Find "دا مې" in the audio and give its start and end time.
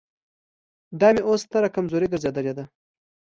0.99-1.21